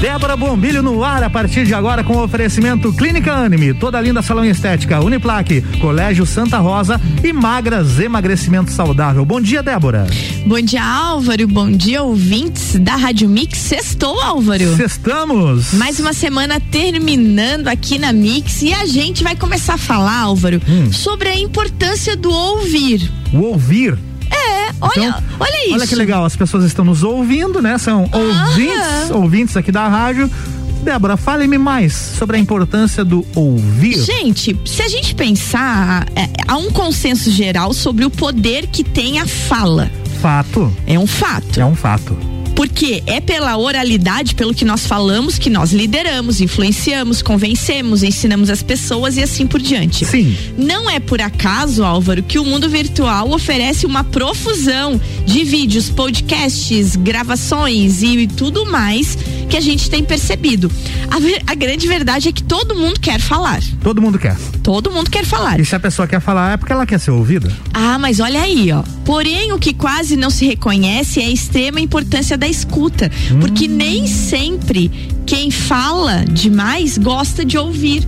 [0.00, 4.44] Débora Bombilho no ar a partir de agora com oferecimento Clínica Anime, toda linda salão
[4.44, 9.24] estética, Uniplaque, Colégio Santa Rosa e Magras Emagrecimento Saudável.
[9.24, 10.06] Bom dia, Débora.
[10.46, 11.48] Bom dia, Álvaro.
[11.48, 13.58] Bom dia, ouvintes da Rádio Mix.
[13.58, 14.76] Sextou, Álvaro.
[14.76, 15.74] Sextamos.
[15.74, 20.62] Mais uma semana terminando aqui na Mix e a gente vai começar a falar, Álvaro,
[20.68, 20.92] hum.
[20.92, 23.10] sobre a importância do ouvir.
[23.32, 23.98] O ouvir?
[24.30, 25.74] É, olha, então, olha isso.
[25.74, 27.78] Olha que legal, as pessoas estão nos ouvindo, né?
[27.78, 30.30] São ouvintes, ouvintes aqui da rádio.
[30.82, 33.98] Débora, fale-me mais sobre a importância do ouvir.
[33.98, 39.18] Gente, se a gente pensar, é, há um consenso geral sobre o poder que tem
[39.18, 39.90] a fala.
[40.22, 40.72] Fato.
[40.86, 41.60] É um fato.
[41.60, 42.16] É um fato.
[42.58, 48.64] Porque é pela oralidade, pelo que nós falamos, que nós lideramos, influenciamos, convencemos, ensinamos as
[48.64, 50.04] pessoas e assim por diante.
[50.04, 50.36] Sim.
[50.58, 56.96] Não é por acaso, Álvaro, que o mundo virtual oferece uma profusão de vídeos, podcasts,
[56.96, 59.16] gravações e tudo mais
[59.48, 60.70] que a gente tem percebido.
[61.10, 63.62] A, a, grande verdade é que todo mundo quer falar.
[63.82, 64.36] Todo mundo quer.
[64.62, 65.60] Todo mundo quer falar.
[65.60, 67.50] E se a pessoa quer falar é porque ela quer ser ouvida?
[67.72, 68.82] Ah, mas olha aí, ó.
[69.04, 73.10] Porém, o que quase não se reconhece é a extrema importância da escuta.
[73.30, 73.40] Hum.
[73.40, 74.90] Porque nem sempre
[75.26, 78.06] quem fala demais gosta de ouvir.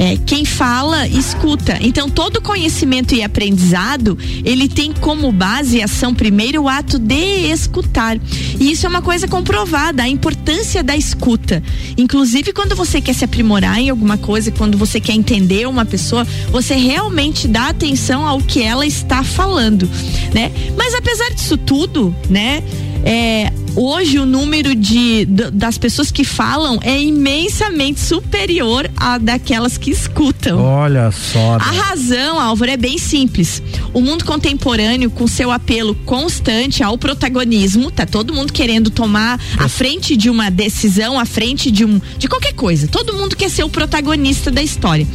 [0.00, 1.76] É, quem fala, escuta.
[1.82, 7.50] Então, todo conhecimento e aprendizado, ele tem como base e ação primeiro o ato de
[7.50, 8.18] escutar.
[8.58, 11.62] E isso é uma coisa comprovada, a importância da escuta.
[11.98, 16.26] Inclusive, quando você quer se aprimorar em alguma coisa, quando você quer entender uma pessoa,
[16.50, 19.86] você realmente dá atenção ao que ela está falando,
[20.32, 20.50] né?
[20.78, 22.62] Mas apesar disso tudo, né?
[23.04, 29.90] É, hoje o número de, das pessoas que falam é imensamente superior a daquelas que
[29.90, 30.62] escutam.
[30.62, 31.54] Olha só.
[31.54, 33.62] A razão, Álvaro, é bem simples.
[33.94, 39.68] O mundo contemporâneo, com seu apelo constante ao protagonismo, tá todo mundo querendo tomar a
[39.68, 42.86] frente de uma decisão, a frente de um de qualquer coisa.
[42.86, 45.06] Todo mundo quer ser o protagonista da história.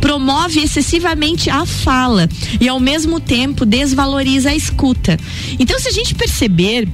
[0.00, 2.28] Promove excessivamente a fala
[2.60, 5.18] e ao mesmo tempo desvaloriza a escuta.
[5.58, 6.88] Então, se a gente perceber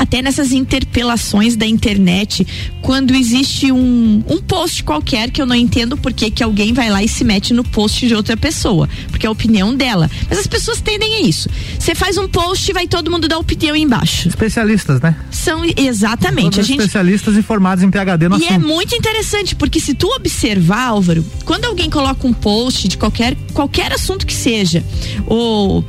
[0.00, 2.46] até nessas interpelações da internet,
[2.80, 7.02] quando existe um, um post qualquer que eu não entendo por que alguém vai lá
[7.02, 10.10] e se mete no post de outra pessoa, porque é a opinião dela.
[10.26, 11.50] Mas as pessoas tendem a isso.
[11.78, 14.26] Você faz um post e vai todo mundo dar opinião embaixo.
[14.26, 15.14] Especialistas, né?
[15.30, 16.52] São exatamente.
[16.52, 16.80] Todos a gente...
[16.80, 18.64] especialistas e formados em PhD no E é assunto.
[18.64, 23.36] é muito interessante, porque se tu observar, Álvaro, quando alguém coloca um post de qualquer
[23.52, 24.82] qualquer assunto que seja,
[25.26, 25.84] ou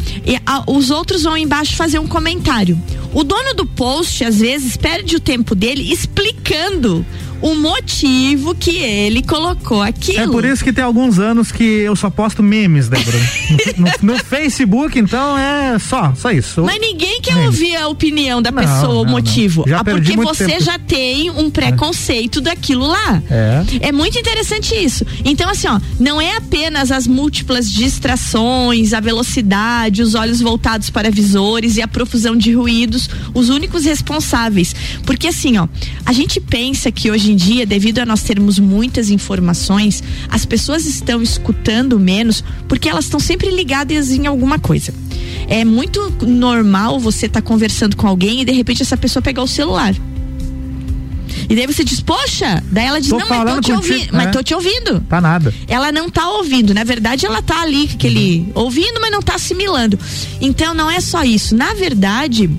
[0.45, 2.77] a, os outros vão embaixo fazer um comentário.
[3.13, 7.05] O dono do post, às vezes, perde o tempo dele explicando
[7.41, 10.19] o motivo que ele colocou aquilo.
[10.19, 13.17] É por isso que tem alguns anos que eu só posto memes, Débora.
[13.77, 16.63] no, no, Facebook, então é só, só isso.
[16.63, 17.47] Mas ninguém quer memes.
[17.47, 19.65] ouvir a opinião da não, pessoa, o motivo.
[19.73, 20.63] Ah, porque você tempo.
[20.63, 22.41] já tem um preconceito é.
[22.43, 23.21] daquilo lá.
[23.29, 23.63] É.
[23.87, 25.05] É muito interessante isso.
[25.25, 31.09] Então, assim, ó, não é apenas as múltiplas distrações, a velocidade, os olhos voltados para
[31.09, 34.75] visores e a profusão de ruídos os únicos responsáveis.
[35.05, 35.67] Porque assim, ó,
[36.05, 40.85] a gente pensa que hoje em dia, devido a nós termos muitas informações, as pessoas
[40.85, 44.93] estão escutando menos porque elas estão sempre ligadas em alguma coisa.
[45.47, 49.43] É muito normal você estar tá conversando com alguém e de repente essa pessoa pegar
[49.43, 49.95] o celular.
[51.49, 54.03] E daí você diz, poxa, daí ela diz, tô não, mas tô te ouvindo.
[54.03, 54.11] É.
[54.11, 55.01] Mas tô te ouvindo.
[55.01, 55.53] Tá nada.
[55.67, 56.73] Ela não tá ouvindo.
[56.73, 58.63] Na verdade, ela tá ali, aquele, uhum.
[58.63, 59.97] ouvindo, mas não tá assimilando.
[60.39, 61.55] Então não é só isso.
[61.55, 62.49] Na verdade,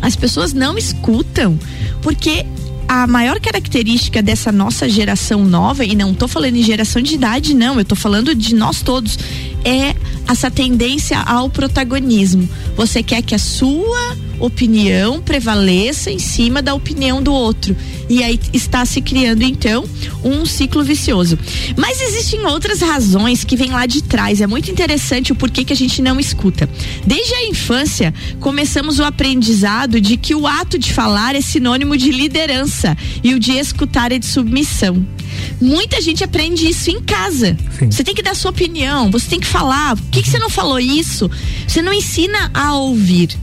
[0.00, 1.58] as pessoas não escutam
[2.02, 2.46] porque
[2.92, 7.54] a maior característica dessa nossa geração nova, e não estou falando em geração de idade,
[7.54, 9.18] não, eu estou falando de nós todos,
[9.64, 9.96] é
[10.28, 12.46] essa tendência ao protagonismo.
[12.76, 17.76] Você quer que a sua opinião prevaleça em cima da opinião do outro.
[18.08, 19.84] E aí está se criando então
[20.24, 21.38] um ciclo vicioso.
[21.76, 24.40] Mas existem outras razões que vêm lá de trás.
[24.40, 26.68] É muito interessante o porquê que a gente não escuta.
[27.06, 32.10] Desde a infância, começamos o aprendizado de que o ato de falar é sinônimo de
[32.10, 32.81] liderança
[33.22, 35.04] e o de escutar é de submissão.
[35.60, 37.56] Muita gente aprende isso em casa.
[37.78, 37.90] Sim.
[37.90, 39.96] Você tem que dar sua opinião, você tem que falar.
[39.96, 41.30] Por que, que você não falou isso?
[41.66, 43.38] Você não ensina a ouvir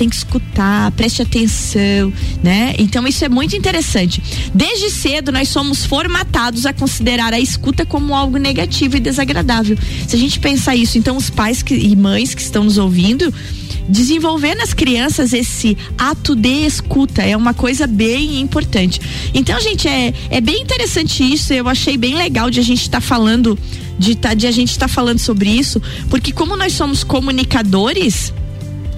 [0.00, 2.10] tem que escutar, preste atenção,
[2.42, 2.74] né?
[2.78, 4.22] Então isso é muito interessante.
[4.54, 9.76] Desde cedo nós somos formatados a considerar a escuta como algo negativo e desagradável.
[10.08, 13.30] Se a gente pensar isso, então os pais que, e mães que estão nos ouvindo,
[13.90, 19.00] desenvolver nas crianças esse ato de escuta é uma coisa bem importante.
[19.34, 21.52] Então, gente, é, é bem interessante isso.
[21.52, 23.58] Eu achei bem legal de a gente estar tá falando
[23.98, 28.32] de, tá, de a gente estar tá falando sobre isso, porque como nós somos comunicadores,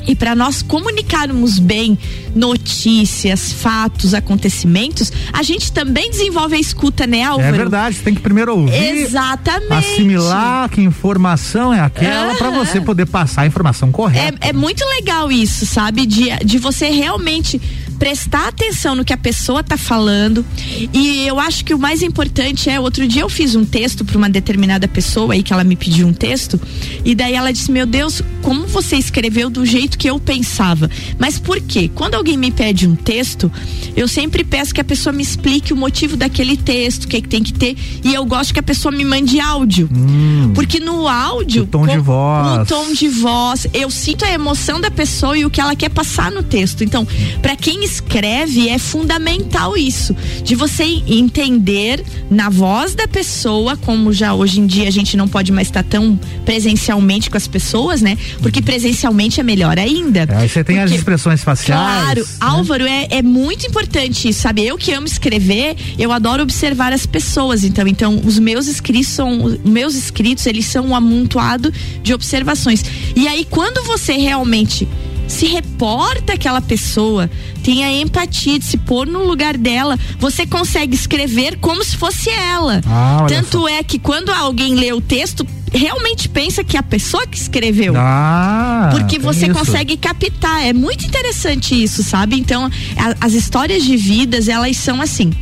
[0.07, 1.99] E para nós comunicarmos bem
[2.35, 7.49] notícias, fatos, acontecimentos, a gente também desenvolve a escuta, né, Álvaro?
[7.49, 8.73] É verdade, você tem que primeiro ouvir.
[8.75, 9.73] Exatamente.
[9.73, 12.37] Assimilar que informação é aquela uhum.
[12.37, 14.39] para você poder passar a informação correta.
[14.41, 16.07] É, é muito legal isso, sabe?
[16.07, 17.61] De, de você realmente
[18.03, 20.45] prestar atenção no que a pessoa tá falando.
[20.93, 24.19] E eu acho que o mais importante é, outro dia eu fiz um texto para
[24.19, 26.61] uma determinada pessoa aí que ela me pediu um texto,
[27.05, 30.91] e daí ela disse: "Meu Deus, como você escreveu do jeito que eu pensava".
[31.17, 31.89] Mas por quê?
[31.95, 33.49] Quando alguém me pede um texto,
[33.95, 37.29] eu sempre peço que a pessoa me explique o motivo daquele texto, o que, que
[37.29, 39.89] tem que ter, e eu gosto que a pessoa me mande áudio.
[39.95, 44.33] Hum, porque no áudio, o tom de voz, o tom de voz, eu sinto a
[44.33, 46.83] emoção da pessoa e o que ela quer passar no texto.
[46.83, 47.07] Então,
[47.41, 54.35] para quem escreve é fundamental isso, de você entender na voz da pessoa, como já
[54.35, 58.17] hoje em dia a gente não pode mais estar tão presencialmente com as pessoas, né?
[58.41, 60.21] Porque presencialmente é melhor ainda.
[60.29, 61.81] É, aí você tem Porque, as expressões faciais.
[61.81, 62.27] Claro, né?
[62.41, 64.67] Álvaro, é, é muito importante isso, sabe?
[64.67, 69.59] Eu que amo escrever, eu adoro observar as pessoas, então, então os meus escritos são,
[69.65, 71.73] meus escritos, eles são um amontoado
[72.03, 72.85] de observações.
[73.15, 74.89] E aí quando você realmente
[75.33, 77.29] se reporta aquela pessoa,
[77.63, 82.81] tenha empatia de se pôr no lugar dela, você consegue escrever como se fosse ela.
[82.87, 87.27] Ah, Tanto é que quando alguém lê o texto, realmente pensa que é a pessoa
[87.27, 87.95] que escreveu.
[87.97, 89.55] Ah, porque você isso.
[89.55, 90.67] consegue captar.
[90.67, 92.37] É muito interessante isso, sabe?
[92.39, 95.33] Então, a, as histórias de vidas, elas são assim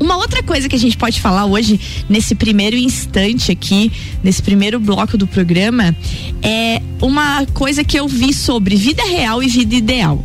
[0.00, 3.90] uma outra coisa que a gente pode falar hoje, nesse primeiro instante aqui,
[4.22, 5.96] nesse primeiro bloco do programa,
[6.42, 10.24] é uma coisa que eu vi sobre vida real e vida ideal.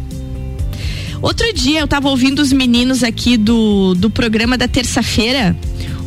[1.22, 5.58] Outro dia eu estava ouvindo os meninos aqui do, do programa da terça-feira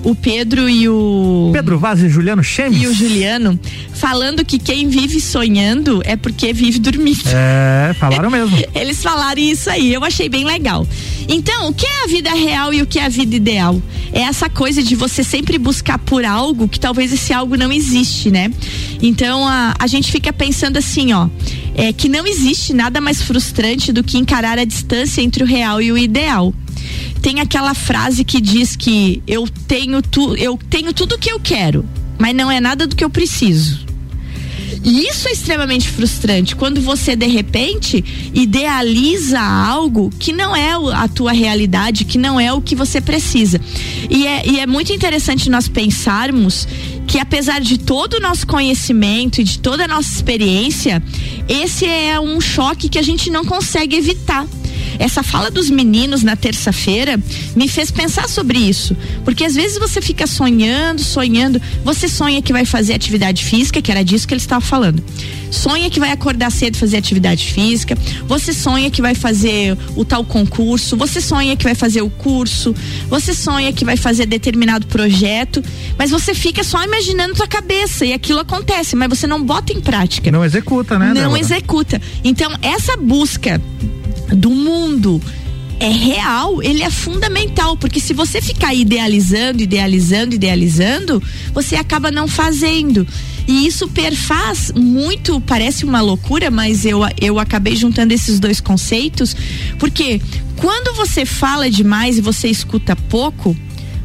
[0.03, 1.51] o Pedro e o.
[1.53, 2.83] Pedro Vaz e Juliano Chemes.
[2.83, 3.59] E o Juliano,
[3.93, 7.21] falando que quem vive sonhando é porque vive dormindo.
[7.27, 8.57] É, falaram mesmo.
[8.75, 10.87] Eles falaram isso aí, eu achei bem legal.
[11.29, 13.81] Então, o que é a vida real e o que é a vida ideal?
[14.13, 18.31] É essa coisa de você sempre buscar por algo que talvez esse algo não existe,
[18.31, 18.51] né?
[19.01, 21.29] Então, a, a gente fica pensando assim, ó,
[21.75, 25.81] é que não existe nada mais frustrante do que encarar a distância entre o real
[25.81, 26.53] e o ideal
[27.21, 31.41] tem aquela frase que diz que eu tenho, tu, eu tenho tudo o que eu
[31.41, 31.85] quero,
[32.19, 33.91] mas não é nada do que eu preciso.
[34.83, 38.03] E isso é extremamente frustrante quando você de repente
[38.33, 43.61] idealiza algo que não é a tua realidade, que não é o que você precisa.
[44.09, 46.67] E é, e é muito interessante nós pensarmos
[47.07, 51.03] que apesar de todo o nosso conhecimento e de toda a nossa experiência,
[51.49, 54.47] esse é um choque que a gente não consegue evitar.
[55.01, 57.19] Essa fala dos meninos na terça-feira
[57.57, 58.95] me fez pensar sobre isso.
[59.25, 61.61] Porque às vezes você fica sonhando, sonhando.
[61.83, 65.03] Você sonha que vai fazer atividade física, que era disso que ele estava falando.
[65.51, 67.97] Sonha que vai acordar cedo fazer atividade física.
[68.27, 70.99] Você sonha que vai fazer o tal concurso.
[70.99, 72.75] Você sonha que vai fazer o curso.
[73.09, 75.65] Você sonha que vai fazer determinado projeto.
[75.97, 79.81] Mas você fica só imaginando tua cabeça e aquilo acontece, mas você não bota em
[79.81, 80.31] prática.
[80.31, 81.07] Não executa, né?
[81.07, 81.41] Não Débora?
[81.41, 82.03] executa.
[82.23, 83.61] Então, essa busca
[84.35, 85.21] do mundo
[85.81, 91.23] é real, ele é fundamental, porque se você ficar idealizando, idealizando, idealizando,
[91.55, 93.07] você acaba não fazendo.
[93.49, 99.35] E isso perfaz muito, parece uma loucura, mas eu, eu acabei juntando esses dois conceitos,
[99.79, 100.21] porque
[100.57, 103.57] quando você fala demais e você escuta pouco,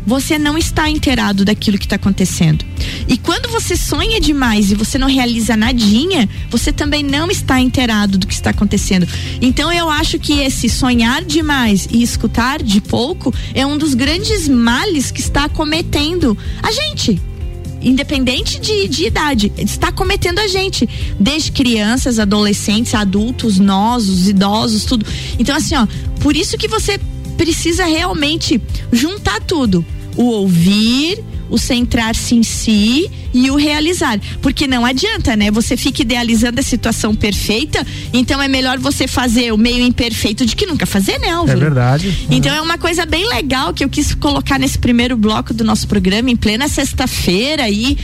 [0.06, 2.64] você não está inteirado daquilo que está acontecendo.
[3.08, 8.18] E quando você sonha demais e você não realiza nadinha, você também não está inteirado
[8.18, 9.08] do que está acontecendo.
[9.42, 14.48] Então eu acho que esse sonhar demais e escutar de pouco é um dos grandes
[14.48, 17.22] males que está cometendo a gente
[17.82, 24.86] independente de, de, idade, está cometendo a gente, desde crianças, adolescentes, adultos, nós, os idosos,
[24.86, 25.06] tudo.
[25.38, 25.86] Então, assim, ó,
[26.20, 27.00] por isso que você
[27.38, 28.60] precisa realmente
[28.92, 29.86] juntar tudo
[30.16, 34.20] o ouvir, o centrar-se em si e o realizar.
[34.42, 35.52] Porque não adianta, né?
[35.52, 40.56] Você fica idealizando a situação perfeita, então é melhor você fazer o meio imperfeito de
[40.56, 41.58] que nunca fazer, né, Álvaro?
[41.58, 42.28] É verdade.
[42.30, 45.88] Então é uma coisa bem legal que eu quis colocar nesse primeiro bloco do nosso
[45.88, 47.98] programa, em plena sexta-feira aí,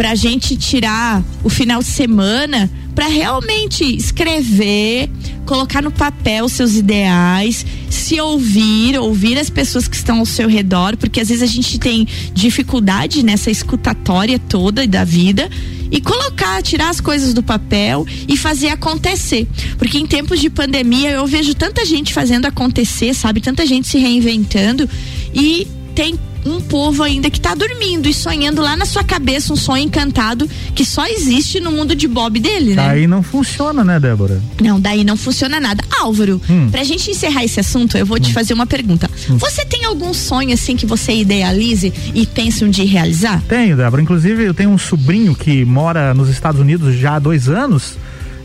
[0.00, 5.10] pra gente tirar o final de semana para realmente escrever,
[5.44, 10.96] colocar no papel seus ideais, se ouvir, ouvir as pessoas que estão ao seu redor,
[10.96, 15.50] porque às vezes a gente tem dificuldade nessa escutatória toda da vida
[15.90, 19.46] e colocar, tirar as coisas do papel e fazer acontecer.
[19.76, 23.42] Porque em tempos de pandemia eu vejo tanta gente fazendo acontecer, sabe?
[23.42, 24.88] Tanta gente se reinventando
[25.34, 29.56] e tem um povo ainda que tá dormindo e sonhando lá na sua cabeça um
[29.56, 32.88] sonho encantado que só existe no mundo de Bob dele, né?
[32.88, 34.40] Aí não funciona, né, Débora?
[34.60, 35.82] Não, daí não funciona nada.
[36.00, 36.68] Álvaro, hum.
[36.70, 38.20] pra gente encerrar esse assunto, eu vou hum.
[38.20, 39.10] te fazer uma pergunta.
[39.28, 39.36] Hum.
[39.38, 43.42] Você tem algum sonho assim que você idealize e pense um dia realizar?
[43.48, 44.02] Tenho, Débora.
[44.02, 47.96] Inclusive, eu tenho um sobrinho que mora nos Estados Unidos já há dois anos.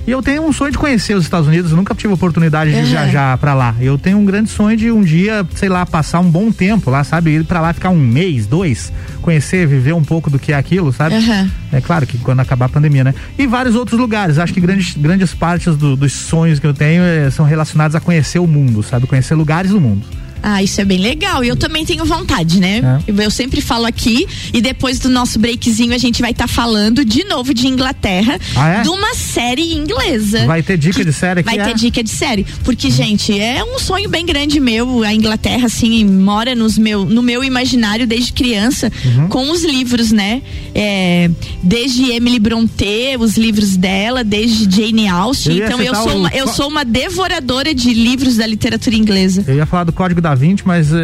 [0.08, 2.78] E eu tenho um sonho de conhecer os Estados Unidos, eu nunca tive oportunidade de
[2.78, 2.86] uhum.
[2.86, 3.76] viajar para lá.
[3.80, 7.04] Eu tenho um grande sonho de um dia, sei lá, passar um bom tempo lá,
[7.04, 7.32] sabe?
[7.32, 10.94] Ir para lá ficar um mês, dois, conhecer, viver um pouco do que é aquilo,
[10.94, 11.16] sabe?
[11.16, 11.50] Uhum.
[11.72, 13.16] É claro que quando acabar a pandemia, né?
[13.38, 14.38] E vários outros lugares.
[14.38, 18.00] Acho que grandes, grandes partes do, dos sonhos que eu tenho é, são relacionados a
[18.00, 19.08] conhecer o mundo, sabe?
[19.08, 20.06] Conhecer lugares do mundo.
[20.48, 21.44] Ah, isso é bem legal.
[21.44, 23.02] E eu também tenho vontade, né?
[23.08, 23.24] É.
[23.24, 27.04] Eu sempre falo aqui e depois do nosso breakzinho a gente vai estar tá falando
[27.04, 28.82] de novo de Inglaterra, ah, é?
[28.84, 30.46] de uma série inglesa.
[30.46, 31.50] Vai ter dica de série aqui?
[31.50, 31.64] Vai é?
[31.64, 32.46] ter dica de série.
[32.64, 32.94] Porque, uhum.
[32.94, 35.02] gente, é um sonho bem grande meu.
[35.02, 39.28] A Inglaterra, assim, mora nos meu, no meu imaginário desde criança, uhum.
[39.30, 40.44] com os livros, né?
[40.76, 41.28] É,
[41.64, 45.58] desde Emily Brontë, os livros dela, desde Jane Austen.
[45.58, 46.18] Eu então eu sou, o...
[46.18, 49.44] uma, eu sou uma devoradora de livros da literatura inglesa.
[49.48, 51.00] Eu ia falar do Código da 20, mas é,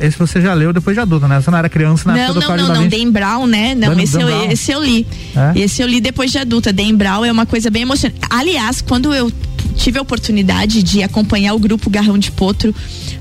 [0.00, 1.40] é, esse você já leu depois de adulta, né?
[1.40, 3.46] Você não era criança na não, época do não, Código não, da não, Dan Brown,
[3.46, 3.74] né?
[3.74, 5.06] Não, Dan, esse, Dan eu, esse eu li.
[5.34, 5.58] É?
[5.58, 6.72] Esse eu li depois de adulta.
[6.72, 8.20] Dan Brown é uma coisa bem emocionante.
[8.28, 9.32] Aliás, quando eu
[9.76, 12.74] tive a oportunidade de acompanhar o grupo Garrão de Potro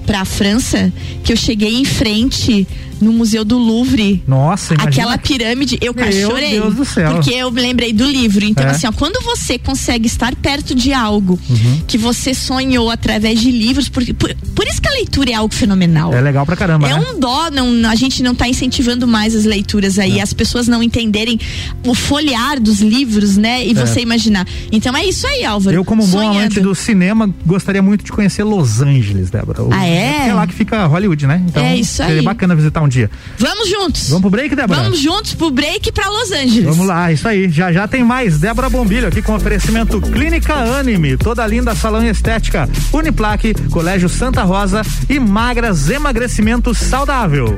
[0.09, 0.91] para a França,
[1.23, 2.67] que eu cheguei em frente
[3.01, 4.21] no Museu do Louvre.
[4.27, 4.89] Nossa, imagina.
[4.89, 6.51] Aquela pirâmide, eu Meu chorei.
[6.51, 7.13] Deus do céu.
[7.13, 8.45] Porque eu me lembrei do livro.
[8.45, 8.71] Então, é.
[8.71, 11.81] assim, ó, quando você consegue estar perto de algo uhum.
[11.87, 15.53] que você sonhou através de livros, por, por, por, isso que a leitura é algo
[15.53, 16.13] fenomenal.
[16.13, 16.89] É legal pra caramba.
[16.89, 16.99] É né?
[16.99, 20.21] um dó, não, a gente não tá incentivando mais as leituras aí, é.
[20.21, 21.39] as pessoas não entenderem
[21.85, 23.65] o folhear dos livros, né?
[23.65, 23.73] E é.
[23.73, 24.45] você imaginar.
[24.71, 25.75] Então é isso aí, Álvaro.
[25.75, 29.59] Eu, como bom amante do cinema, gostaria muito de conhecer Los Angeles, Débora.
[29.71, 29.98] ah, é?
[29.99, 31.43] É lá que fica Hollywood, né?
[31.47, 32.09] Então, é isso aí.
[32.09, 33.09] Seria bacana visitar um dia.
[33.37, 34.09] Vamos juntos.
[34.09, 34.83] Vamos pro break, Débora?
[34.83, 36.65] Vamos juntos pro break pra Los Angeles.
[36.65, 37.49] Vamos lá, isso aí.
[37.49, 38.39] Já já tem mais.
[38.39, 44.81] Débora Bombilho aqui com oferecimento Clínica Anime, toda linda salão estética, Uniplaque, Colégio Santa Rosa
[45.09, 47.57] e Magras Emagrecimento Saudável.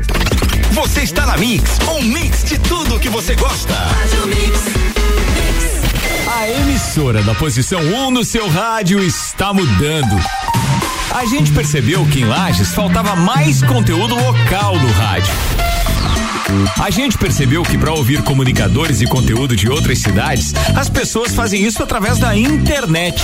[0.71, 3.75] Você está na Mix, um mix de tudo que você gosta.
[6.33, 10.15] A emissora da posição 1 um no seu rádio está mudando.
[11.13, 15.33] A gente percebeu que em Lages faltava mais conteúdo local no rádio.
[16.81, 21.63] A gente percebeu que para ouvir comunicadores e conteúdo de outras cidades, as pessoas fazem
[21.63, 23.21] isso através da internet.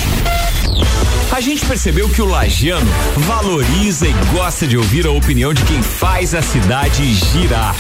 [1.31, 5.81] A gente percebeu que o lagiano valoriza e gosta de ouvir a opinião de quem
[5.81, 7.75] faz a cidade girar.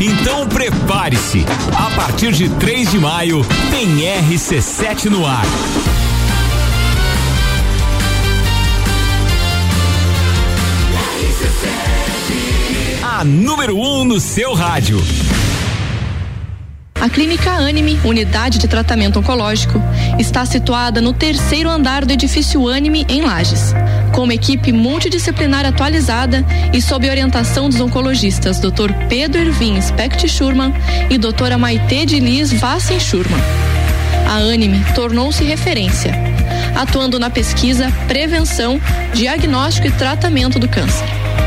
[0.00, 1.44] Então prepare-se.
[1.76, 5.44] A partir de 3 de maio tem RC7 no ar.
[13.02, 15.00] A número 1 um no seu rádio.
[17.04, 19.78] A Clínica Anime, unidade de tratamento oncológico,
[20.18, 23.74] está situada no terceiro andar do edifício Anime, em Lages.
[24.14, 26.42] Com uma equipe multidisciplinar atualizada
[26.72, 28.90] e sob orientação dos oncologistas Dr.
[29.06, 30.72] Pedro Irvin Specht Schurman
[31.10, 33.40] e doutora Maite de Liz Vassen Schurman.
[34.26, 36.14] A Anime tornou-se referência,
[36.74, 38.80] atuando na pesquisa, prevenção,
[39.12, 41.23] diagnóstico e tratamento do câncer.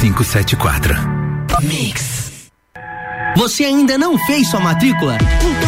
[0.00, 0.94] 574.
[1.62, 2.50] Mix.
[3.36, 5.18] Você ainda não fez sua matrícula?
[5.42, 5.67] Então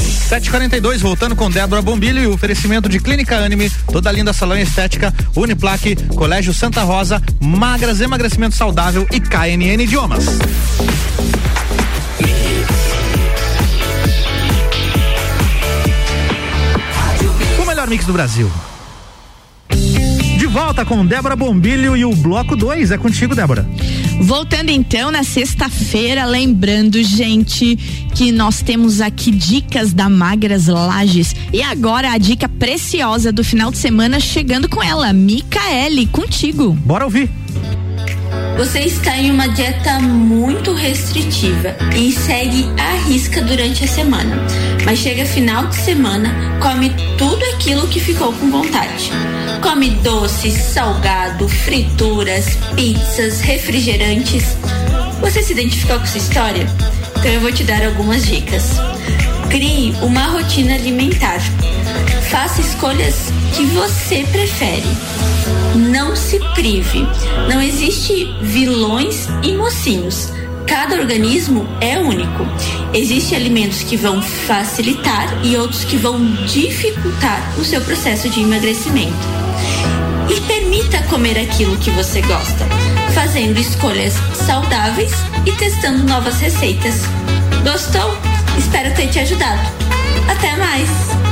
[0.01, 5.95] 742, voltando com Débora Bombilho e oferecimento de Clínica Anime, toda linda salão estética, Uniplaque,
[6.15, 10.25] Colégio Santa Rosa, Magras Emagrecimento Saudável e KNN Idiomas.
[17.61, 18.51] O melhor mix do Brasil.
[20.71, 22.91] Volta com Débora Bombilho e o bloco 2.
[22.91, 23.67] É contigo, Débora.
[24.21, 27.75] Voltando então na sexta-feira, lembrando, gente,
[28.15, 31.35] que nós temos aqui dicas da Magras Lages.
[31.51, 36.71] E agora a dica preciosa do final de semana chegando com ela, Micaele, contigo.
[36.71, 37.29] Bora ouvir.
[38.61, 44.37] Você está em uma dieta muito restritiva e segue à risca durante a semana,
[44.85, 49.11] mas chega final de semana, come tudo aquilo que ficou com vontade.
[49.63, 54.55] Come doces, salgado, frituras, pizzas, refrigerantes.
[55.21, 56.67] Você se identificou com essa história?
[57.17, 58.73] Então eu vou te dar algumas dicas.
[59.49, 61.41] Crie uma rotina alimentar.
[62.29, 64.85] Faça escolhas que você prefere.
[65.75, 67.07] Não se prive.
[67.49, 70.29] Não existe vilões e mocinhos.
[70.67, 72.45] Cada organismo é único.
[72.93, 79.13] Existem alimentos que vão facilitar e outros que vão dificultar o seu processo de emagrecimento.
[80.29, 82.65] E permita comer aquilo que você gosta,
[83.13, 85.11] fazendo escolhas saudáveis
[85.45, 87.01] e testando novas receitas.
[87.63, 88.17] Gostou?
[88.57, 89.61] Espero ter te ajudado.
[90.29, 91.30] Até mais!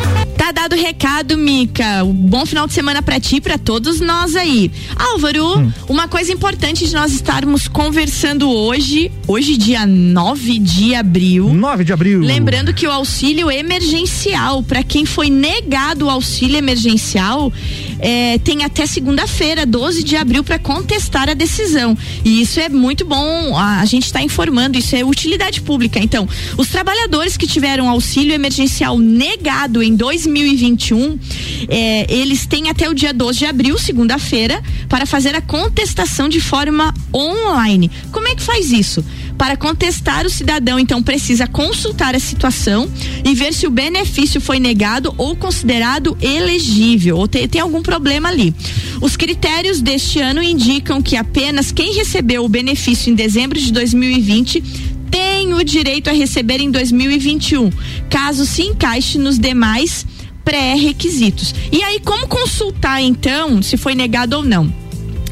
[0.49, 2.03] Tá dado o recado, Mica.
[2.03, 4.71] Um bom final de semana pra ti e pra todos nós aí.
[4.95, 5.71] Álvaro, Hum.
[5.87, 11.53] uma coisa importante de nós estarmos conversando hoje, hoje dia 9 de abril.
[11.53, 12.21] 9 de abril.
[12.21, 17.53] Lembrando que o auxílio emergencial, para quem foi negado o auxílio emergencial,
[17.99, 21.95] é, tem até segunda-feira, 12 de abril, para contestar a decisão.
[22.25, 25.99] E isso é muito bom, a, a gente está informando, isso é utilidade pública.
[25.99, 29.95] Então, os trabalhadores que tiveram auxílio emergencial negado em
[30.43, 31.19] 2021,
[31.67, 36.39] é, eles têm até o dia 12 de abril, segunda-feira, para fazer a contestação de
[36.39, 37.91] forma online.
[38.11, 39.03] Como é que faz isso?
[39.37, 42.89] Para contestar, o cidadão então precisa consultar a situação
[43.23, 48.29] e ver se o benefício foi negado ou considerado elegível ou te- tem algum problema
[48.29, 48.53] ali.
[49.01, 54.61] Os critérios deste ano indicam que apenas quem recebeu o benefício em dezembro de 2020
[55.09, 57.71] tem o direito a receber em 2021,
[58.09, 60.05] caso se encaixe nos demais
[60.49, 61.53] pré-requisitos.
[61.71, 64.73] E aí, como consultar então se foi negado ou não?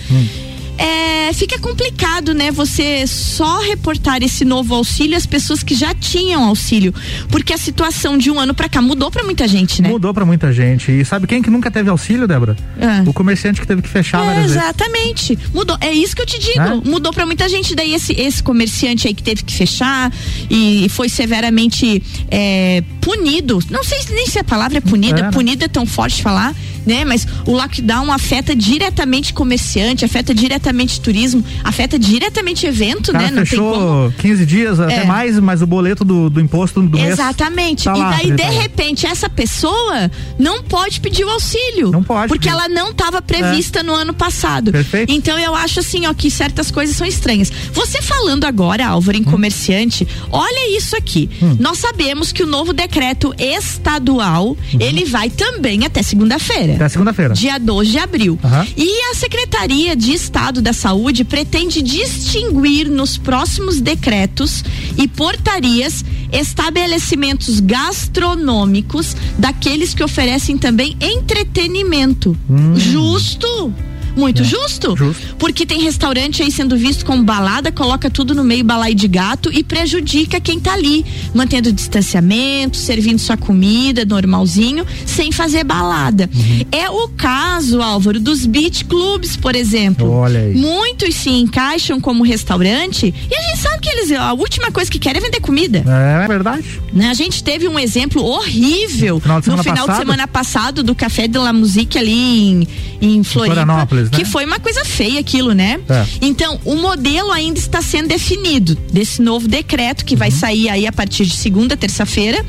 [0.79, 2.51] É, fica complicado, né?
[2.51, 6.95] Você só reportar esse novo auxílio às pessoas que já tinham auxílio,
[7.29, 9.89] porque a situação de um ano pra cá mudou pra muita gente, né?
[9.89, 10.91] Mudou pra muita gente.
[10.93, 12.57] E sabe quem que nunca teve auxílio, Débora?
[12.81, 13.03] Ah.
[13.07, 14.57] O comerciante que teve que fechar É, várias vezes.
[14.57, 15.39] exatamente.
[15.55, 15.77] Mudou.
[15.81, 16.61] É isso que eu te digo.
[16.61, 16.75] É?
[16.89, 17.75] Mudou pra muita gente.
[17.75, 20.13] Daí esse, esse comerciante aí que teve que fechar
[20.51, 23.59] e foi severamente é, punido.
[23.71, 25.21] Não sei se- nem se a palavra é punida.
[25.21, 25.31] É, né?
[25.31, 26.55] Punido é tão forte falar,
[26.87, 27.05] né?
[27.05, 33.31] Mas o lockdown afeta diretamente comerciante, afeta diretamente turismo, afeta diretamente evento, cara né?
[33.33, 33.73] Não tem como.
[33.75, 35.05] fechou 15 dias, até É.
[35.05, 36.99] mais, mas o boleto do, do imposto do.
[36.99, 37.85] Exatamente.
[37.85, 41.91] tá e lá, daí, de tá repente, essa pessoa não pode pedir o auxílio.
[41.91, 42.29] Não pode.
[42.29, 44.71] Porque ela não estava prevista no ano passado.
[44.73, 45.13] Perfeito.
[45.13, 47.51] Então eu acho assim, ó, que certas coisas são estranhas.
[47.73, 49.25] Você falando agora, Álvaro, em Hum.
[49.25, 51.29] comerciante, olha isso aqui.
[51.59, 56.76] Nós sabemos que o novo decreto estadual, ele vai também até segunda-feira.
[56.77, 56.85] Uhum.
[56.85, 57.35] Até segunda-feira.
[57.35, 58.39] Dia 12 de abril.
[58.45, 58.67] Aham.
[58.77, 64.63] E a Secretaria de Estado da Saúde pretende distinguir nos próximos decretos
[64.97, 72.37] e portarias estabelecimentos gastronômicos daqueles que oferecem também entretenimento.
[72.75, 73.73] Justo?
[74.17, 74.97] Muito justo?
[75.39, 79.53] Porque tem restaurante aí sendo visto como balada, coloca tudo no meio balai de gato
[79.53, 86.29] e prejudica quem tá ali, mantendo distanciamento, servindo sua comida normalzinho, sem fazer balada.
[86.73, 90.11] É o caso, Álvaro, dos beach clubs, por exemplo.
[90.11, 90.55] Olha aí.
[90.55, 94.99] Muitos se encaixam como restaurante e a gente sabe que eles, a última coisa que
[94.99, 95.85] querem é vender comida.
[95.87, 96.81] É verdade.
[96.93, 97.09] Né?
[97.09, 99.99] A gente teve um exemplo horrível Final de no semana final de passado?
[99.99, 102.69] semana passado do Café de la Musique ali em,
[103.01, 104.19] em Floripa, Florianópolis, né?
[104.19, 105.81] que foi uma coisa feia aquilo, né?
[105.89, 106.07] É.
[106.21, 110.19] Então, o modelo ainda está sendo definido desse novo decreto que Uhum.
[110.19, 112.45] vai sair aí a partir de segunda, terça-feira,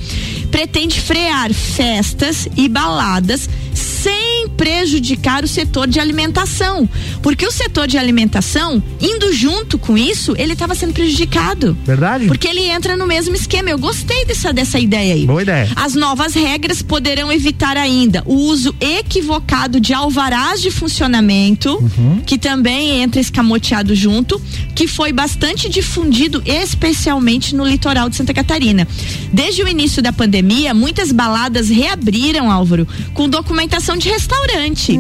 [0.52, 4.27] pretende frear festas e baladas sem
[4.58, 6.90] prejudicar o setor de alimentação,
[7.22, 11.78] porque o setor de alimentação, indo junto com isso, ele estava sendo prejudicado.
[11.86, 12.26] Verdade?
[12.26, 13.70] Porque ele entra no mesmo esquema.
[13.70, 15.26] Eu gostei dessa, dessa ideia aí.
[15.26, 15.70] Boa ideia.
[15.76, 22.22] As novas regras poderão evitar ainda o uso equivocado de alvarás de funcionamento, Uhum.
[22.26, 24.42] que também entra escamoteado junto,
[24.74, 28.88] que foi bastante difundido, especialmente no litoral de Santa Catarina.
[29.32, 34.47] Desde o início da pandemia, muitas baladas reabriram, Álvaro, com documentação de restaurante.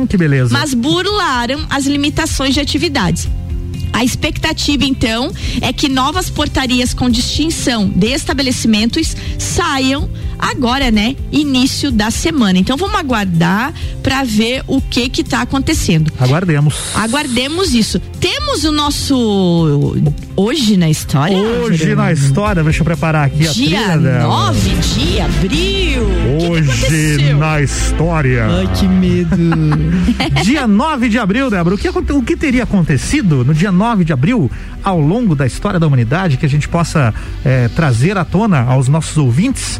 [0.05, 0.53] Que beleza.
[0.53, 3.27] Mas burlaram as limitações de atividades.
[3.93, 11.15] A expectativa, então, é que novas portarias com distinção de estabelecimentos saiam agora, né?
[11.31, 12.59] Início da semana.
[12.59, 13.73] Então vamos aguardar
[14.03, 16.11] para ver o que que tá acontecendo.
[16.19, 16.75] Aguardemos.
[16.95, 17.99] Aguardemos isso.
[18.19, 19.95] Temos o nosso
[20.35, 21.37] hoje na história.
[21.37, 24.27] Hoje na história, deixa eu preparar aqui a Dia trilha dela.
[24.27, 26.03] 9 de abril.
[26.03, 28.45] O que que Hoje na história.
[28.45, 29.35] Ai, que medo.
[30.43, 34.11] dia 9 de abril, Débora, o que, o que teria acontecido no dia 9 de
[34.11, 34.51] abril
[34.83, 37.13] ao longo da história da humanidade que a gente possa
[37.45, 39.79] eh, trazer à tona aos nossos ouvintes?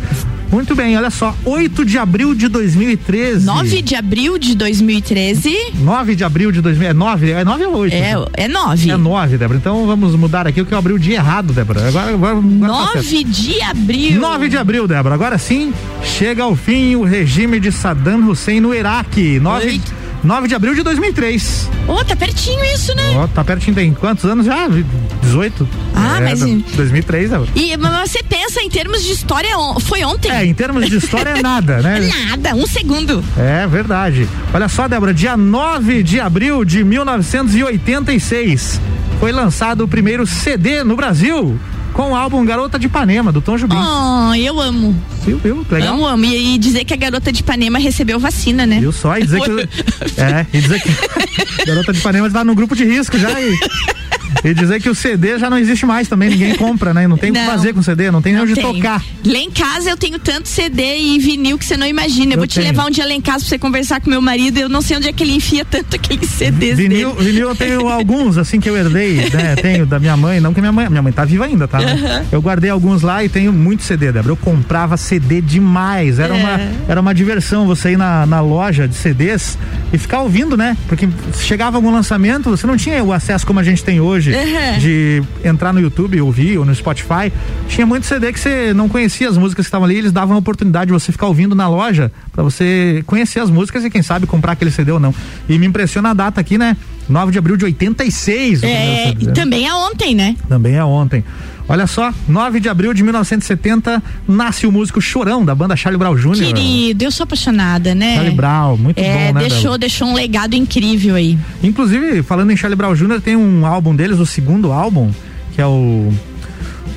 [0.51, 3.45] Muito bem, olha só, 8 de abril de 2013.
[3.45, 5.53] 9 de abril de 2013.
[5.75, 7.93] 9 de abril de 2000, é 9, é 9 ou 8?
[7.93, 8.89] É, é 9.
[8.89, 9.60] É 9, Débora.
[9.60, 11.88] Então vamos mudar aqui o que eu abri o dia errado, Débora.
[11.88, 13.12] Agora, agora, agora tá certo.
[13.12, 14.21] 9 de abril.
[14.21, 15.15] 9 de abril, Débora.
[15.15, 19.39] Agora sim, chega ao fim o regime de Saddam Hussein no Iraque.
[19.41, 19.81] 9,
[20.23, 21.69] 9 de abril de 2003.
[21.88, 23.03] Ô, tá pertinho isso, né?
[23.15, 24.67] Ó, tá pertinho, tem quantos anos já?
[25.21, 25.67] 18?
[25.95, 26.39] Ah, É, mas-
[26.75, 27.49] 2003, Débora.
[27.56, 29.49] E mas você pensa em termos de história,
[29.82, 30.32] foi ontem?
[30.32, 32.10] É, em termos de história é nada, né?
[32.30, 33.23] Nada, um segundo.
[33.38, 34.27] É verdade.
[34.53, 38.82] Olha só, Débora, dia 9 de abril de 1986
[39.19, 41.60] foi lançado o primeiro CD no Brasil
[41.97, 43.75] com o álbum Garota de Ipanema, do Tom Jobim.
[43.75, 44.95] Oh, eu amo.
[45.25, 45.65] Viu, viu?
[45.67, 45.95] Legal.
[45.95, 46.25] Amo, amo.
[46.25, 48.79] E, e dizer que a garota de Ipanema recebeu vacina, né?
[48.79, 49.17] Viu só?
[49.17, 49.49] E dizer que.
[50.21, 50.89] É, e dizer que.
[51.65, 53.41] Garota de Ipanema está no grupo de risco já.
[53.41, 53.51] E,
[54.43, 57.08] e dizer que o CD já não existe mais também, ninguém compra, né?
[57.08, 58.63] Não tem o que fazer com CD, não tem nem onde tem.
[58.63, 59.04] tocar.
[59.26, 62.32] Lá em casa eu tenho tanto CD e vinil que você não imagina.
[62.34, 62.67] Eu, Eu vou te tenho.
[62.67, 64.58] levar um dia lá em casa pra você conversar com meu marido.
[64.58, 67.32] Eu não sei onde é que ele enfia tanto aqueles CDs Vinil, dele.
[67.32, 69.56] vinil eu tenho alguns, assim, que eu herdei, né?
[69.62, 70.89] Tenho da minha mãe, não que minha mãe.
[70.89, 71.80] Minha mãe tá viva ainda, tá?
[71.80, 72.26] Aham.
[72.32, 74.32] Eu guardei alguns lá e tenho muito CD, Débora.
[74.34, 76.19] Eu comprava CD demais.
[76.19, 76.39] Era, É.
[76.39, 79.58] uma, era uma diversão você ir na, na loja de CDs
[79.91, 80.78] e ficar ouvindo, né?
[80.88, 81.08] Porque
[81.41, 84.79] chegava algum lançamento, você não tinha o acesso como a gente tem hoje Aham.
[84.79, 87.31] de entrar no YouTube, ouvir, ou no Spotify.
[87.67, 90.39] Tinha muito CD que você não conhecia as músicas que estavam ali, eles davam a
[90.39, 94.25] oportunidade de você ficar ouvindo na loja pra você conhecer as músicas e quem sabe
[94.27, 95.13] comprar aquele CD ou não.
[95.47, 96.75] E me impressiona a data aqui, né?
[97.09, 98.59] 9 de abril de 86.
[98.59, 100.35] o primeiro É, também é ontem, né?
[100.47, 101.23] Também é ontem.
[101.69, 106.15] Olha só, 9 de abril de 1970, nasce o músico Chorão, da banda Charlie Brown
[106.15, 106.45] Jr.
[106.45, 108.15] Querido, eu sou apaixonada, né?
[108.15, 109.41] Charlie Brown, muito é, bom, né?
[109.41, 109.77] deixou, Bela?
[109.77, 111.38] deixou um legado incrível aí.
[111.62, 115.12] Inclusive, falando em Charlie Brown Jr., tem um álbum deles, o segundo álbum,
[115.53, 116.13] que é o.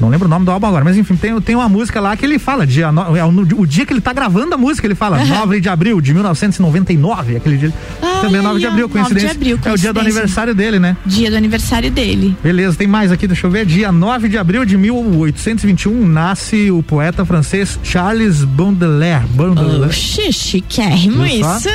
[0.01, 2.25] Não lembro o nome do álbum agora, mas enfim, tem, tem uma música lá que
[2.25, 5.61] ele fala, dia, é o, dia que ele tá gravando a música, ele fala, 9
[5.61, 7.73] de abril de 1999, aquele dia.
[8.21, 9.31] também é 9 de abril, 9 de coincidência.
[9.31, 10.01] abril, é o dia do coincidência.
[10.01, 10.97] aniversário dele, né?
[11.05, 12.37] Dia do aniversário dele.
[12.43, 13.67] Beleza, tem mais aqui, deixa eu ver.
[13.67, 19.27] Dia 9 de abril de 1821 nasce o poeta francês Charles Baudelaire.
[19.35, 19.85] Baudelaire.
[19.87, 21.69] Oxi, chiquérrimo isso.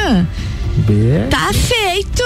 [0.78, 2.24] Be- Tá feito!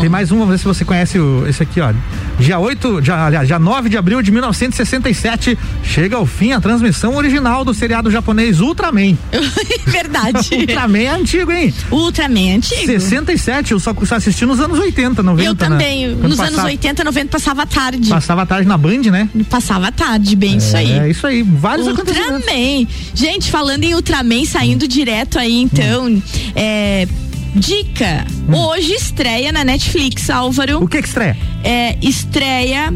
[0.00, 1.92] Tem mais um, vamos ver se você conhece o, esse aqui, ó.
[2.38, 7.16] Dia 8, dia, aliás, dia 9 de abril de 1967, chega ao fim a transmissão
[7.16, 9.16] original do seriado japonês Ultraman.
[9.86, 10.48] Verdade.
[10.60, 11.74] Ultraman é antigo, hein?
[11.90, 12.86] Ultraman é antigo.
[12.86, 15.48] 67, eu só só assisti nos anos 80, 90.
[15.48, 16.08] Eu também.
[16.08, 16.14] Né?
[16.28, 18.08] Nos anos passava- 80, 90 passava tarde.
[18.08, 19.28] Passava tarde na Band, né?
[19.50, 20.92] Passava tarde, bem isso aí.
[20.98, 21.42] É, isso aí.
[21.42, 22.36] Vários acontecimentos.
[22.40, 22.86] Ultraman.
[23.14, 26.06] Gente, falando em Ultraman, saindo direto aí, então.
[26.06, 26.22] Hum.
[26.56, 27.06] É,
[27.54, 28.26] dica.
[28.52, 30.82] Hoje estreia na Netflix, Álvaro.
[30.82, 31.36] O que que estreia?
[31.64, 32.92] É, estreia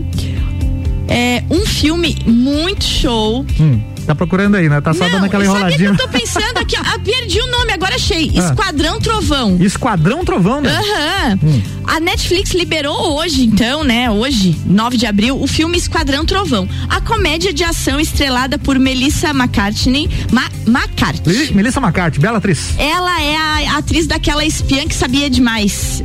[1.09, 3.45] é, um filme muito show.
[3.61, 4.81] Hum, tá procurando aí, né?
[4.81, 5.89] Tá só Não, dando aquela sabe que enroladinha.
[5.91, 8.33] eu tô pensando aqui, ó, perdi o nome, agora achei.
[8.37, 8.41] Ah.
[8.41, 9.57] Esquadrão Trovão.
[9.61, 10.71] Esquadrão Trovão, né?
[10.71, 11.39] Aham.
[11.43, 11.63] Hum.
[11.87, 14.11] A Netflix liberou hoje, então, né?
[14.11, 16.69] Hoje, 9 de abril, o filme Esquadrão Trovão.
[16.89, 20.09] A comédia de ação estrelada por Melissa McCartney.
[20.33, 21.37] Ma McCartney.
[21.37, 22.71] Meli- Melissa McCarthy, bela atriz.
[22.79, 23.37] Ela é
[23.69, 26.03] a atriz daquela espiã que sabia demais.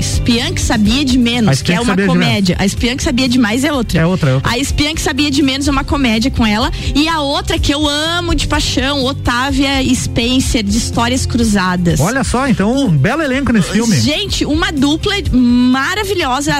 [0.00, 2.56] Espiã que sabia de menos, que é uma comédia.
[2.58, 4.00] A espiã que sabia demais é outra.
[4.00, 4.50] É outra, é outra.
[4.50, 6.72] A espiã que sabia de menos é uma comédia com ela.
[6.94, 12.00] E a outra que eu amo de paixão, Otávia Spencer, de Histórias Cruzadas.
[12.00, 14.00] Olha só, então, um belo elenco nesse filme.
[14.00, 16.54] Gente, uma dupla maravilhosa,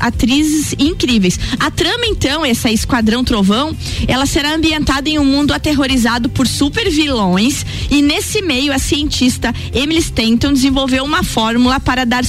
[0.00, 1.38] atrizes incríveis.
[1.60, 3.76] A trama, então, essa Esquadrão Trovão,
[4.08, 9.52] ela será ambientada em um mundo aterrorizado por super vilões e nesse meio a cientista
[9.72, 12.24] Emily Stanton desenvolveu uma fórmula para dar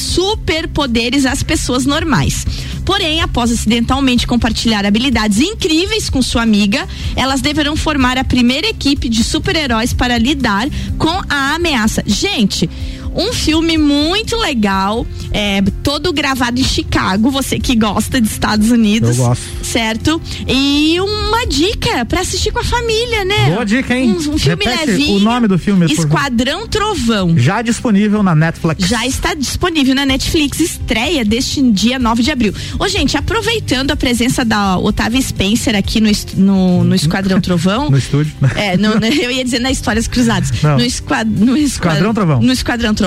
[0.57, 2.45] superpoderes às pessoas normais.
[2.83, 9.09] Porém, após acidentalmente compartilhar habilidades incríveis com sua amiga, elas deverão formar a primeira equipe
[9.09, 10.67] de super-heróis para lidar
[10.97, 12.03] com a ameaça.
[12.05, 12.69] Gente,
[13.17, 19.17] um filme muito legal, é, todo gravado em Chicago, você que gosta de Estados Unidos.
[19.17, 19.43] Eu gosto.
[19.63, 20.21] Certo?
[20.47, 23.49] E uma dica pra assistir com a família, né?
[23.51, 24.11] Boa dica, hein?
[24.11, 25.17] Um, um filme Repete levinho.
[25.17, 25.85] o nome do filme.
[25.91, 27.37] Esquadrão Trovão.
[27.37, 28.87] Já disponível na Netflix.
[28.87, 32.53] Já está disponível na Netflix, estreia deste dia 9 de abril.
[32.79, 37.87] Ô, gente, aproveitando a presença da Otávia Spencer aqui no, no, no Esquadrão Trovão.
[37.97, 38.33] No estúdio.
[38.55, 40.51] É, no- eu ia dizer nas Histórias Cruzadas.
[40.61, 40.77] Não.
[40.77, 42.41] No, esquad, no esquad- Esquadrão Trovão.
[42.41, 43.06] No Esquadrão Trovão.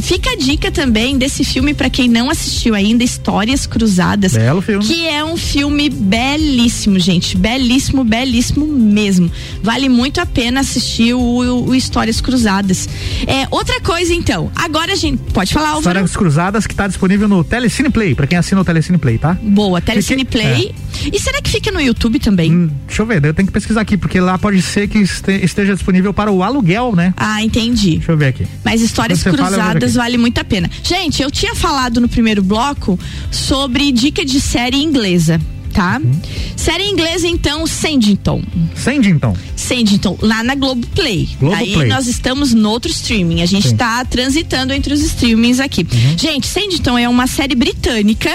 [0.00, 4.32] Fica a dica também desse filme pra quem não assistiu ainda, Histórias Cruzadas.
[4.32, 4.84] Belo filme.
[4.84, 7.36] Que é um filme belíssimo, gente.
[7.36, 9.30] Belíssimo, belíssimo mesmo.
[9.62, 11.20] Vale muito a pena assistir o,
[11.66, 12.88] o- Histórias Cruzadas.
[13.26, 14.50] É, outra coisa, então.
[14.54, 15.18] Agora a gente.
[15.32, 15.80] Pode falar, Álvaro?
[16.04, 19.36] Histórias Cruzadas que tá disponível no Telecine Play, pra quem assina o Telecine Play, tá?
[19.42, 20.74] Boa, Telecine Play.
[21.12, 22.52] E será que fica no YouTube também?
[22.52, 25.44] Hum, deixa eu ver, eu tenho que pesquisar aqui, porque lá pode ser que este-
[25.44, 27.14] esteja disponível para o aluguel, né?
[27.16, 27.96] Ah, entendi.
[27.96, 28.46] Deixa eu ver aqui.
[28.64, 30.70] Mas histórias cruzadas vale muito a pena.
[30.82, 32.98] Gente, eu tinha falado no primeiro bloco
[33.30, 35.40] sobre dica de série inglesa.
[35.72, 36.00] Tá?
[36.04, 36.20] Uhum.
[36.56, 38.42] Série inglesa, então, Sandington.
[38.76, 39.34] Sandington.
[39.56, 41.28] Sandington, lá na Globoplay.
[41.40, 41.82] Globoplay.
[41.82, 43.40] Aí nós estamos no outro streaming.
[43.42, 43.70] A gente Sim.
[43.70, 43.76] Uhum.
[43.78, 45.86] tá transitando entre os streamings aqui.
[46.16, 48.30] Gente, Sandington é uma série britânica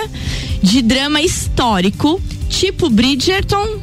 [0.64, 2.20] de drama histórico,
[2.50, 3.80] tipo Bridgerton,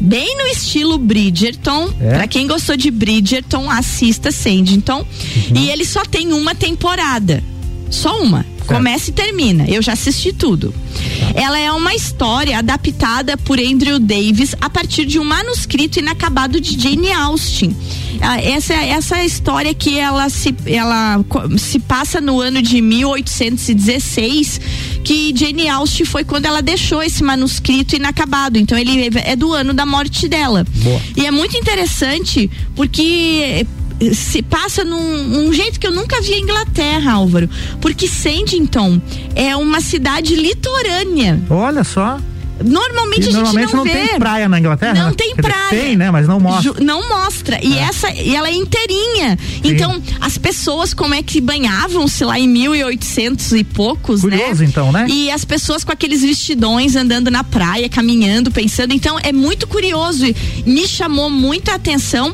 [0.00, 1.84] bem no estilo Bridgerton.
[1.84, 1.94] Uhum.
[2.00, 2.14] É.
[2.14, 5.00] Pra quem gostou de Bridgerton, assista Sandington.
[5.00, 5.56] Uhum.
[5.56, 7.42] E ele só tem uma temporada.
[7.90, 8.44] Só uma.
[8.68, 9.64] Começa e termina.
[9.66, 10.72] Eu já assisti tudo.
[10.72, 11.40] Tá.
[11.40, 16.78] Ela é uma história adaptada por Andrew Davis a partir de um manuscrito inacabado de
[16.80, 17.74] Jane Austen.
[18.20, 21.24] Ah, Essa, essa história que ela se, ela
[21.56, 24.60] se passa no ano de 1816,
[25.04, 28.58] que Jane Austen foi quando ela deixou esse manuscrito inacabado.
[28.58, 30.66] Então ele é do ano da morte dela.
[30.82, 31.00] Boa.
[31.16, 33.66] E é muito interessante porque
[34.14, 37.48] se passa num, num jeito que eu nunca vi a Inglaterra, Álvaro.
[37.80, 39.00] Porque Sandington
[39.34, 41.40] é uma cidade litorânea.
[41.50, 42.18] Olha só.
[42.64, 43.90] Normalmente a gente não, não vê.
[44.08, 45.14] tem praia na Inglaterra, Não né?
[45.16, 45.68] tem Quer dizer, praia.
[45.70, 46.10] tem, né?
[46.10, 46.62] Mas não mostra.
[46.62, 47.60] Ju- não mostra.
[47.64, 49.38] E essa, e ela é inteirinha.
[49.62, 54.68] Então, as pessoas como é que banhavam-se lá em 1800 e poucos, Curioso, né?
[54.68, 55.06] então, né?
[55.08, 58.92] E as pessoas com aqueles vestidões andando na praia, caminhando, pensando.
[58.92, 60.26] Então, é muito curioso.
[60.26, 60.34] E
[60.66, 62.32] me chamou muito a atenção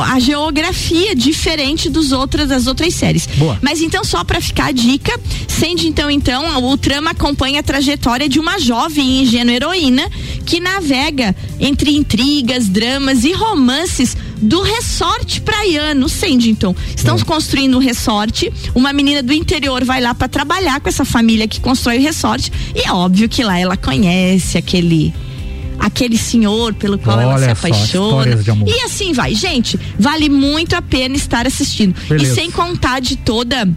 [0.00, 3.26] a geografia diferente dos outras das outras séries.
[3.36, 3.58] Boa.
[3.60, 8.28] Mas então só para ficar a dica, sendo então então o trama acompanha a trajetória
[8.28, 10.08] de uma jovem e ingênua heroína
[10.46, 16.74] que navega entre intrigas, dramas e romances do resort praiano Sandington.
[16.96, 21.46] Estão construindo um resort, uma menina do interior vai lá para trabalhar com essa família
[21.46, 25.14] que constrói o resort e é óbvio que lá ela conhece aquele
[25.82, 28.30] aquele senhor pelo qual ela se Olha apaixona.
[28.66, 29.34] E assim vai.
[29.34, 31.94] Gente, vale muito a pena estar assistindo.
[32.08, 32.32] Beleza.
[32.32, 33.68] E sem contar de toda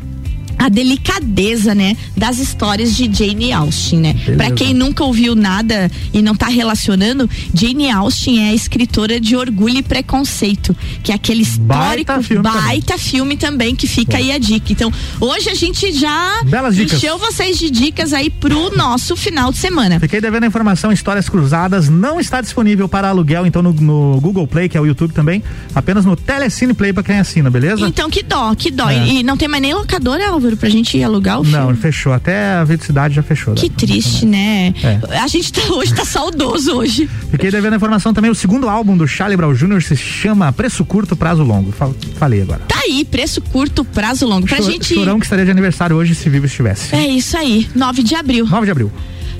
[0.57, 4.15] a delicadeza, né, das histórias de Jane Austen, né?
[4.37, 9.35] Para quem nunca ouviu nada e não tá relacionando, Jane Austen é a escritora de
[9.35, 14.31] Orgulho e Preconceito, que é aquele histórico Baita filme baita filme também que fica aí
[14.31, 14.71] a dica.
[14.71, 16.41] Então, hoje a gente já
[16.71, 19.99] encheu vocês de dicas aí pro nosso final de semana.
[19.99, 24.47] Fiquei devendo a informação Histórias Cruzadas não está disponível para aluguel então no, no Google
[24.47, 27.87] Play, que é o YouTube também, apenas no Telecine Play para quem assina, beleza?
[27.87, 28.89] Então, que dó, que dó.
[28.89, 29.07] É.
[29.07, 31.57] E não tem mais nem locadora, Álvaro, pra gente alugar o filme.
[31.57, 32.13] Não, fechou.
[32.13, 33.55] Até a Veticidade já fechou.
[33.55, 34.73] Que triste, né?
[34.83, 35.17] É.
[35.19, 37.09] A gente tá hoje, tá saudoso hoje.
[37.31, 38.29] Fiquei devendo a informação também.
[38.29, 39.81] O segundo álbum do Charlie Brown Jr.
[39.81, 41.71] se chama Preço Curto, Prazo Longo.
[41.71, 42.61] Fal- Falei agora.
[42.67, 44.45] Tá aí, preço curto, prazo longo.
[44.47, 44.93] Pra Chor- gente.
[44.93, 46.93] Chorão que estaria de aniversário hoje se vivo estivesse.
[46.95, 48.45] É isso aí, 9 de abril.
[48.45, 48.91] 9 de abril.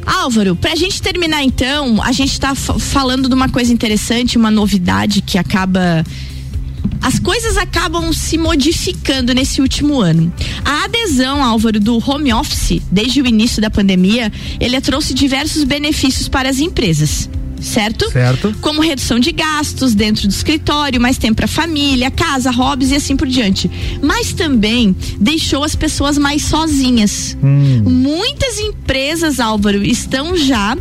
[0.05, 4.51] Álvaro, pra gente terminar então, a gente tá fa- falando de uma coisa interessante, uma
[4.51, 6.03] novidade que acaba.
[7.05, 10.33] As coisas acabam se modificando nesse último ano.
[10.65, 16.27] A adesão, Álvaro, do home office, desde o início da pandemia, ele trouxe diversos benefícios
[16.27, 17.29] para as empresas.
[17.61, 18.09] Certo?
[18.11, 18.55] Certo.
[18.59, 23.15] Como redução de gastos dentro do escritório, mais tempo para família, casa, hobbies e assim
[23.15, 23.69] por diante.
[24.01, 27.37] Mas também deixou as pessoas mais sozinhas.
[27.39, 30.75] Muitas empresas, Álvaro, estão já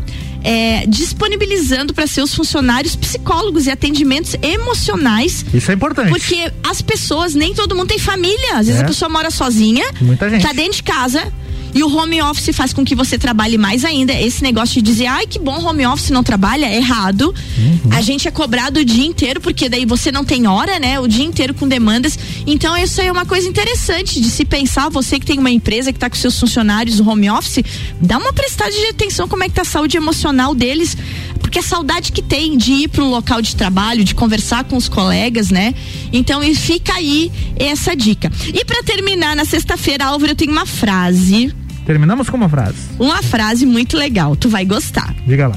[0.45, 5.45] é, disponibilizando para seus funcionários psicólogos e atendimentos emocionais.
[5.53, 6.11] Isso é importante.
[6.11, 8.57] Porque as pessoas, nem todo mundo tem família.
[8.59, 8.85] Às vezes É.
[8.85, 10.43] a pessoa mora sozinha, Muita gente.
[10.43, 11.33] tá dentro de casa.
[11.75, 14.13] E o home office faz com que você trabalhe mais ainda.
[14.13, 17.35] Esse negócio de dizer, ai que bom home office não trabalha, é errado.
[17.59, 17.91] Uhum.
[17.91, 21.01] A gente é cobrado o dia inteiro, porque daí você não tem hora, né?
[21.01, 22.17] O dia inteiro com demandas.
[22.47, 24.89] Então, isso aí é uma coisa interessante de se pensar.
[24.91, 27.65] Você que tem uma empresa que tá com seus funcionários no home office,
[28.01, 30.97] dá uma prestada de atenção como é que tá a saúde emocional deles.
[31.41, 34.89] Porque a saudade que tem de ir pro local de trabalho, de conversar com os
[34.89, 35.75] colegas, né?
[36.13, 38.31] Então, e fica aí essa dica.
[38.53, 41.53] E para terminar, na sexta-feira, Álvaro, eu tenho uma frase.
[41.85, 42.79] Terminamos com uma frase.
[42.99, 45.15] Uma frase muito legal, tu vai gostar.
[45.27, 45.57] Diga lá.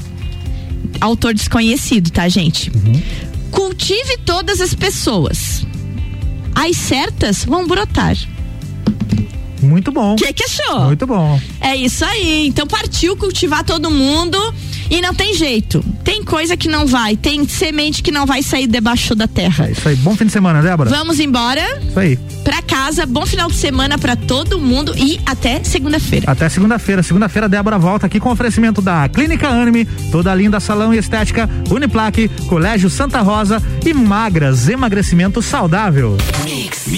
[1.00, 2.70] Autor desconhecido, tá, gente?
[3.50, 5.66] Cultive todas as pessoas.
[6.54, 8.16] As certas vão brotar.
[9.62, 10.14] Muito bom.
[10.14, 10.86] O que, que achou?
[10.86, 11.40] Muito bom.
[11.60, 12.46] É isso aí.
[12.46, 14.38] Então partiu cultivar todo mundo
[14.90, 15.84] e não tem jeito.
[16.04, 19.66] Tem coisa que não vai, tem semente que não vai sair debaixo da terra.
[19.68, 19.96] É isso aí.
[19.96, 20.90] Bom fim de semana, Débora.
[20.90, 22.16] Vamos embora Isso aí.
[22.44, 23.06] pra casa.
[23.06, 26.30] Bom final de semana pra todo mundo e até segunda-feira.
[26.30, 27.02] Até segunda-feira.
[27.02, 32.28] Segunda-feira, Débora volta aqui com oferecimento da Clínica Anime, toda linda salão e estética, Uniplaque,
[32.48, 36.16] Colégio Santa Rosa e Magras, emagrecimento saudável.
[36.44, 36.88] Mix.